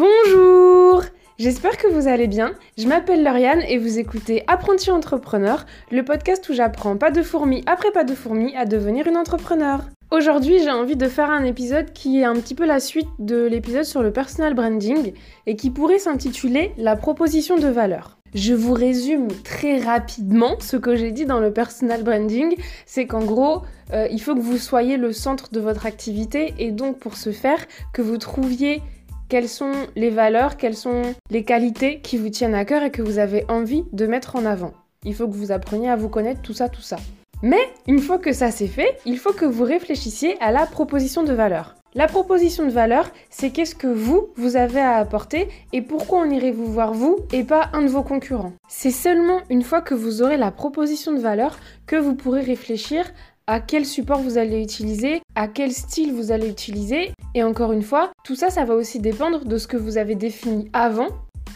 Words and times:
Bonjour 0.00 1.04
J'espère 1.38 1.76
que 1.76 1.86
vous 1.86 2.08
allez 2.08 2.26
bien. 2.26 2.52
Je 2.78 2.86
m'appelle 2.86 3.22
Lauriane 3.22 3.60
et 3.68 3.76
vous 3.76 3.98
écoutez 3.98 4.44
Apprenti 4.46 4.90
Entrepreneur, 4.90 5.66
le 5.90 6.02
podcast 6.02 6.48
où 6.48 6.54
j'apprends 6.54 6.96
pas 6.96 7.10
de 7.10 7.22
fourmi 7.22 7.62
après 7.66 7.90
pas 7.90 8.04
de 8.04 8.14
fourmi 8.14 8.56
à 8.56 8.64
devenir 8.64 9.06
une 9.08 9.18
entrepreneur. 9.18 9.84
Aujourd'hui, 10.10 10.58
j'ai 10.60 10.70
envie 10.70 10.96
de 10.96 11.06
faire 11.06 11.28
un 11.28 11.44
épisode 11.44 11.92
qui 11.92 12.18
est 12.18 12.24
un 12.24 12.32
petit 12.32 12.54
peu 12.54 12.64
la 12.64 12.80
suite 12.80 13.10
de 13.18 13.44
l'épisode 13.44 13.84
sur 13.84 14.02
le 14.02 14.10
personal 14.10 14.54
branding 14.54 15.12
et 15.44 15.54
qui 15.54 15.68
pourrait 15.68 15.98
s'intituler 15.98 16.72
La 16.78 16.96
proposition 16.96 17.58
de 17.58 17.68
valeur. 17.68 18.16
Je 18.32 18.54
vous 18.54 18.72
résume 18.72 19.28
très 19.44 19.80
rapidement 19.80 20.54
ce 20.60 20.78
que 20.78 20.96
j'ai 20.96 21.10
dit 21.10 21.26
dans 21.26 21.40
le 21.40 21.52
personal 21.52 22.04
branding, 22.04 22.56
c'est 22.86 23.06
qu'en 23.06 23.24
gros, 23.24 23.62
euh, 23.92 24.06
il 24.10 24.22
faut 24.22 24.34
que 24.34 24.40
vous 24.40 24.56
soyez 24.56 24.96
le 24.96 25.12
centre 25.12 25.50
de 25.52 25.60
votre 25.60 25.84
activité 25.84 26.54
et 26.58 26.70
donc 26.70 26.98
pour 26.98 27.16
ce 27.16 27.32
faire, 27.32 27.66
que 27.92 28.02
vous 28.02 28.18
trouviez 28.18 28.82
quelles 29.30 29.48
sont 29.48 29.72
les 29.94 30.10
valeurs, 30.10 30.56
quelles 30.56 30.76
sont 30.76 31.14
les 31.30 31.44
qualités 31.44 32.00
qui 32.00 32.18
vous 32.18 32.30
tiennent 32.30 32.54
à 32.54 32.64
cœur 32.64 32.82
et 32.82 32.90
que 32.90 33.00
vous 33.00 33.18
avez 33.18 33.44
envie 33.48 33.84
de 33.92 34.06
mettre 34.06 34.34
en 34.34 34.44
avant. 34.44 34.72
Il 35.04 35.14
faut 35.14 35.28
que 35.28 35.36
vous 35.36 35.52
appreniez 35.52 35.88
à 35.88 35.94
vous 35.94 36.08
connaître 36.08 36.42
tout 36.42 36.52
ça, 36.52 36.68
tout 36.68 36.82
ça. 36.82 36.96
Mais 37.40 37.70
une 37.86 38.00
fois 38.00 38.18
que 38.18 38.32
ça 38.32 38.50
c'est 38.50 38.66
fait, 38.66 38.98
il 39.06 39.18
faut 39.18 39.32
que 39.32 39.44
vous 39.44 39.62
réfléchissiez 39.62 40.36
à 40.40 40.50
la 40.50 40.66
proposition 40.66 41.22
de 41.22 41.32
valeur. 41.32 41.76
La 41.94 42.08
proposition 42.08 42.66
de 42.66 42.72
valeur, 42.72 43.08
c'est 43.30 43.50
qu'est-ce 43.50 43.76
que 43.76 43.86
vous, 43.86 44.30
vous 44.34 44.56
avez 44.56 44.80
à 44.80 44.96
apporter 44.96 45.48
et 45.72 45.80
pourquoi 45.80 46.20
on 46.20 46.30
irait 46.30 46.50
vous 46.50 46.70
voir 46.70 46.92
vous 46.92 47.18
et 47.32 47.44
pas 47.44 47.70
un 47.72 47.82
de 47.82 47.88
vos 47.88 48.02
concurrents. 48.02 48.52
C'est 48.68 48.90
seulement 48.90 49.40
une 49.48 49.62
fois 49.62 49.80
que 49.80 49.94
vous 49.94 50.22
aurez 50.22 50.38
la 50.38 50.50
proposition 50.50 51.12
de 51.12 51.20
valeur 51.20 51.58
que 51.86 51.96
vous 51.96 52.16
pourrez 52.16 52.42
réfléchir 52.42 53.04
à 53.50 53.58
quel 53.58 53.84
support 53.84 54.20
vous 54.20 54.38
allez 54.38 54.62
utiliser, 54.62 55.22
à 55.34 55.48
quel 55.48 55.72
style 55.72 56.12
vous 56.12 56.30
allez 56.30 56.48
utiliser. 56.48 57.10
Et 57.34 57.42
encore 57.42 57.72
une 57.72 57.82
fois, 57.82 58.12
tout 58.22 58.36
ça, 58.36 58.48
ça 58.48 58.64
va 58.64 58.74
aussi 58.74 59.00
dépendre 59.00 59.44
de 59.44 59.58
ce 59.58 59.66
que 59.66 59.76
vous 59.76 59.98
avez 59.98 60.14
défini 60.14 60.70
avant. 60.72 61.08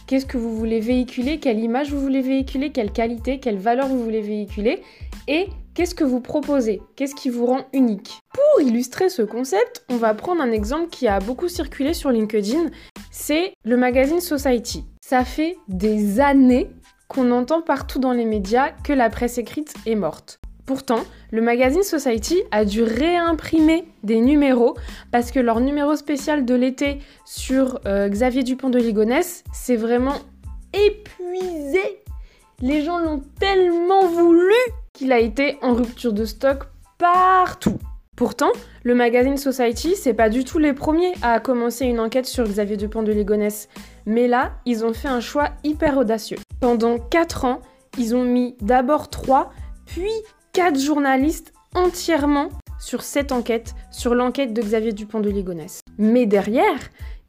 Qu'est-ce 0.08 0.26
que 0.26 0.36
vous 0.36 0.56
voulez 0.56 0.80
véhiculer, 0.80 1.38
quelle 1.38 1.60
image 1.60 1.92
vous 1.92 2.00
voulez 2.00 2.20
véhiculer, 2.20 2.72
quelle 2.72 2.90
qualité, 2.90 3.38
quelle 3.38 3.58
valeur 3.58 3.86
vous 3.86 4.02
voulez 4.02 4.22
véhiculer 4.22 4.82
et 5.28 5.46
qu'est-ce 5.74 5.94
que 5.94 6.02
vous 6.02 6.20
proposez, 6.20 6.82
qu'est-ce 6.96 7.14
qui 7.14 7.30
vous 7.30 7.46
rend 7.46 7.60
unique. 7.72 8.18
Pour 8.32 8.66
illustrer 8.66 9.08
ce 9.08 9.22
concept, 9.22 9.84
on 9.88 9.96
va 9.96 10.14
prendre 10.14 10.42
un 10.42 10.50
exemple 10.50 10.88
qui 10.90 11.06
a 11.06 11.20
beaucoup 11.20 11.48
circulé 11.48 11.94
sur 11.94 12.10
LinkedIn, 12.10 12.70
c'est 13.12 13.54
le 13.64 13.76
magazine 13.76 14.20
Society. 14.20 14.84
Ça 15.00 15.24
fait 15.24 15.56
des 15.68 16.18
années 16.18 16.70
qu'on 17.06 17.30
entend 17.30 17.62
partout 17.62 18.00
dans 18.00 18.12
les 18.12 18.24
médias 18.24 18.70
que 18.82 18.92
la 18.92 19.10
presse 19.10 19.38
écrite 19.38 19.72
est 19.86 19.94
morte. 19.94 20.40
Pourtant, 20.66 21.00
le 21.30 21.42
magazine 21.42 21.82
Society 21.82 22.42
a 22.50 22.64
dû 22.64 22.82
réimprimer 22.82 23.84
des 24.02 24.20
numéros 24.20 24.76
parce 25.10 25.30
que 25.30 25.38
leur 25.38 25.60
numéro 25.60 25.94
spécial 25.94 26.46
de 26.46 26.54
l'été 26.54 27.00
sur 27.26 27.80
euh, 27.86 28.08
Xavier 28.08 28.42
Dupont 28.42 28.70
de 28.70 28.78
Ligonnès, 28.78 29.44
c'est 29.52 29.76
vraiment 29.76 30.14
épuisé. 30.72 32.02
Les 32.62 32.82
gens 32.82 32.98
l'ont 32.98 33.22
tellement 33.38 34.06
voulu 34.06 34.54
qu'il 34.94 35.12
a 35.12 35.18
été 35.18 35.58
en 35.60 35.74
rupture 35.74 36.14
de 36.14 36.24
stock 36.24 36.64
partout. 36.96 37.78
Pourtant, 38.16 38.52
le 38.84 38.94
magazine 38.94 39.36
Society, 39.36 39.96
c'est 39.96 40.14
pas 40.14 40.30
du 40.30 40.44
tout 40.44 40.58
les 40.58 40.72
premiers 40.72 41.12
à 41.20 41.40
commencer 41.40 41.84
une 41.84 41.98
enquête 41.98 42.26
sur 42.26 42.44
Xavier 42.44 42.76
Dupont 42.76 43.02
de 43.02 43.12
Ligonnès. 43.12 43.68
Mais 44.06 44.28
là, 44.28 44.52
ils 44.64 44.84
ont 44.84 44.94
fait 44.94 45.08
un 45.08 45.20
choix 45.20 45.50
hyper 45.64 45.98
audacieux. 45.98 46.38
Pendant 46.60 46.98
4 46.98 47.44
ans, 47.44 47.60
ils 47.98 48.14
ont 48.14 48.24
mis 48.24 48.56
d'abord 48.60 49.10
3, 49.10 49.50
puis 49.84 50.12
4 50.54 50.78
journalistes 50.78 51.52
entièrement 51.74 52.48
sur 52.78 53.02
cette 53.02 53.32
enquête, 53.32 53.74
sur 53.90 54.14
l'enquête 54.14 54.54
de 54.54 54.62
Xavier 54.62 54.92
Dupont 54.92 55.18
de 55.18 55.28
Ligonnès. 55.28 55.80
Mais 55.98 56.26
derrière, 56.26 56.78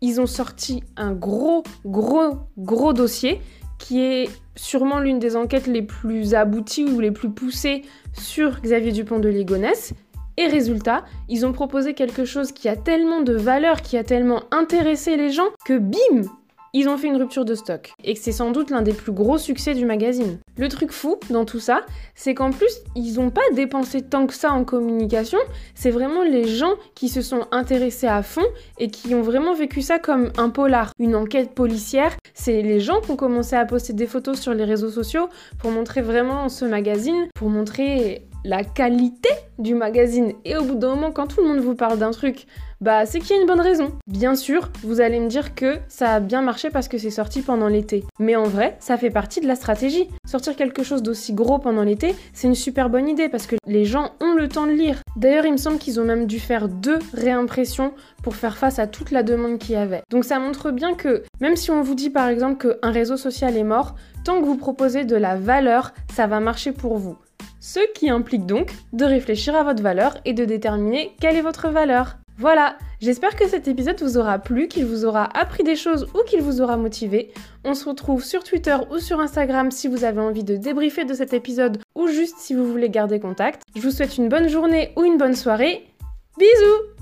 ils 0.02 0.22
ont 0.22 0.28
sorti 0.28 0.84
un 0.96 1.12
gros, 1.12 1.64
gros, 1.86 2.38
gros 2.60 2.94
dossier 2.94 3.42
qui 3.80 4.00
est 4.00 4.30
sûrement 4.56 5.00
l'une 5.00 5.18
des 5.18 5.36
enquêtes 5.36 5.66
les 5.66 5.82
plus 5.82 6.36
abouties 6.36 6.86
ou 6.86 7.00
les 7.00 7.10
plus 7.10 7.32
poussées 7.32 7.82
sur 8.14 8.62
Xavier 8.62 8.92
Dupont 8.92 9.18
de 9.18 9.30
Ligonnès. 9.30 9.94
Et 10.38 10.46
résultat, 10.46 11.04
ils 11.28 11.48
ont 11.48 11.52
proposé 11.52 11.96
quelque 11.96 12.26
chose 12.26 12.52
qui 12.52 12.70
a 12.70 12.76
tellement 12.76 13.22
de 13.22 13.34
valeur, 13.34 13.82
qui 13.82 13.98
a 13.98 14.04
tellement 14.04 14.44
intéressé 14.52 15.18
les 15.18 15.32
gens, 15.32 15.50
que 15.66 15.80
bim 15.80 16.30
ils 16.76 16.90
ont 16.90 16.98
fait 16.98 17.08
une 17.08 17.16
rupture 17.16 17.46
de 17.46 17.56
stock. 17.56 17.94
Et 18.04 18.14
que 18.14 18.20
c'est 18.20 18.34
sans 18.34 18.52
doute 18.52 18.70
l'un 18.70 18.82
des 18.82 18.92
plus 18.92 19.14
gros 19.14 19.38
succès 19.38 19.74
du 19.74 19.86
magazine. 19.86 20.40
Le 20.58 20.68
truc 20.68 20.92
fou 20.92 21.18
dans 21.30 21.46
tout 21.46 21.62
ça, 21.62 21.86
c'est 22.16 22.34
qu'en 22.34 22.52
plus, 22.52 22.82
ils 22.96 23.16
n'ont 23.16 23.30
pas 23.30 23.50
dépensé 23.54 24.02
tant 24.02 24.28
que 24.28 24.34
ça 24.34 24.52
en 24.52 24.66
communication. 24.66 25.40
C'est 25.74 25.90
vraiment 25.90 26.24
les 26.24 26.46
gens 26.46 26.74
qui 26.94 27.08
se 27.08 27.22
sont 27.22 27.48
intéressés 27.52 28.08
à 28.08 28.22
fond 28.24 28.44
et 28.78 28.90
qui 28.90 29.16
ont 29.16 29.22
vraiment 29.22 29.54
vécu 29.54 29.82
ça 29.82 30.00
comme 30.00 30.34
un 30.38 30.50
polar, 30.50 30.92
une 31.00 31.16
enquête 31.16 31.56
policière. 31.56 32.18
C'est 32.34 32.62
les 32.62 32.82
gens 32.82 33.00
qui 33.00 33.12
ont 33.12 33.16
commencé 33.16 33.56
à 33.56 33.64
poster 33.64 33.94
des 33.94 34.06
photos 34.06 34.38
sur 34.38 34.54
les 34.54 34.66
réseaux 34.66 34.90
sociaux 34.90 35.30
pour 35.60 35.72
montrer 35.72 36.02
vraiment 36.02 36.50
ce 36.50 36.66
magazine, 36.66 37.30
pour 37.36 37.50
montrer 37.50 38.28
la 38.46 38.64
qualité 38.64 39.30
du 39.58 39.74
magazine. 39.74 40.34
Et 40.46 40.56
au 40.56 40.64
bout 40.64 40.76
d'un 40.76 40.90
moment, 40.90 41.12
quand 41.12 41.28
tout 41.28 41.42
le 41.42 41.48
monde 41.48 41.60
vous 41.60 41.76
parle 41.76 41.98
d'un 41.98 42.12
truc, 42.12 42.46
bah 42.80 43.06
c'est 43.06 43.20
qu'il 43.20 43.36
y 43.36 43.40
a 43.40 43.42
une 43.42 43.48
bonne 43.48 43.62
raison. 43.62 43.94
Bien 44.06 44.36
sûr, 44.36 44.70
vous 44.84 45.02
allez 45.02 45.20
me 45.20 45.28
dire 45.28 45.56
que 45.56 45.78
ça 45.88 46.14
a 46.14 46.20
bien 46.20 46.42
marché 46.42 46.70
parce 46.70 46.88
que 46.88 46.98
c'est 46.98 47.10
sorti 47.10 47.42
pendant 47.42 47.68
l'été. 47.68 48.04
Mais 48.20 48.36
en 48.36 48.44
vrai, 48.44 48.78
ça 48.80 48.98
fait 48.98 49.10
partie 49.10 49.42
de 49.42 49.48
la 49.48 49.56
stratégie. 49.56 50.08
Sortir 50.28 50.56
quelque 50.56 50.84
chose 50.84 51.02
d'aussi 51.02 51.34
gros 51.34 51.58
pendant 51.58 51.84
l'été, 51.84 52.16
c'est 52.34 52.48
une 52.48 52.56
super 52.56 52.90
bonne 52.90 53.08
idée 53.08 53.30
parce 53.30 53.48
que 53.48 53.56
les 53.66 53.86
gens 53.86 54.12
ont 54.22 54.34
le 54.34 54.48
temps 54.48 54.68
de 54.68 54.74
lire. 54.74 55.00
D'ailleurs, 55.16 55.46
il 55.46 55.54
me 55.54 55.58
semble 55.58 55.80
qu'ils 55.80 56.00
ont 56.00 56.06
même 56.06 56.28
dû 56.28 56.40
faire 56.40 56.68
deux 56.68 57.00
réimpressions 57.14 57.94
pour 58.22 58.36
faire 58.36 58.58
face 58.58 58.78
à 58.78 58.86
toute 58.86 59.12
la 59.12 59.24
demande 59.24 59.58
qu'il 59.58 59.74
y 59.74 59.78
avait. 59.78 60.04
Donc 60.12 60.24
ça 60.24 60.38
montre 60.38 60.72
bien 60.72 60.94
que 60.94 61.24
même 61.40 61.56
si 61.56 61.72
on 61.72 61.82
vous 61.82 61.96
dit 61.96 62.10
par 62.10 62.28
exemple 62.28 62.68
qu'un 62.68 62.92
réseau 62.92 63.18
social 63.18 63.58
est 63.58 63.64
mort, 63.64 63.96
tant 64.24 64.40
que 64.40 64.46
vous 64.46 64.58
proposez 64.58 65.06
de 65.06 65.16
la 65.16 65.36
valeur, 65.36 65.94
ça 66.14 66.28
va 66.28 66.40
marcher 66.40 66.72
pour 66.72 66.98
vous. 66.98 67.16
Ce 67.68 67.80
qui 67.94 68.12
implique 68.12 68.46
donc 68.46 68.72
de 68.94 69.06
réfléchir 69.06 69.56
à 69.56 69.64
votre 69.64 69.82
valeur 69.82 70.20
et 70.24 70.34
de 70.34 70.46
déterminer 70.46 71.16
quelle 71.20 71.36
est 71.36 71.42
votre 71.42 71.70
valeur. 71.70 72.18
Voilà, 72.38 72.78
j'espère 73.02 73.36
que 73.36 73.48
cet 73.48 73.68
épisode 73.68 74.00
vous 74.04 74.20
aura 74.20 74.38
plu, 74.38 74.68
qu'il 74.68 74.86
vous 74.86 75.04
aura 75.04 75.36
appris 75.36 75.64
des 75.64 75.76
choses 75.76 76.08
ou 76.14 76.24
qu'il 76.28 76.44
vous 76.44 76.62
aura 76.62 76.78
motivé. 76.78 77.34
On 77.64 77.74
se 77.74 77.90
retrouve 77.90 78.24
sur 78.24 78.44
Twitter 78.44 78.78
ou 78.92 79.00
sur 79.00 79.20
Instagram 79.20 79.72
si 79.72 79.88
vous 79.88 80.04
avez 80.04 80.22
envie 80.22 80.44
de 80.44 80.58
débriefer 80.58 81.06
de 81.06 81.16
cet 81.16 81.34
épisode 81.34 81.80
ou 81.96 82.08
juste 82.08 82.38
si 82.38 82.54
vous 82.54 82.72
voulez 82.72 82.92
garder 82.92 83.20
contact. 83.20 83.64
Je 83.76 83.82
vous 83.82 83.90
souhaite 83.90 84.20
une 84.20 84.30
bonne 84.30 84.48
journée 84.48 84.94
ou 84.96 85.04
une 85.04 85.18
bonne 85.18 85.36
soirée. 85.36 85.88
Bisous 86.38 86.95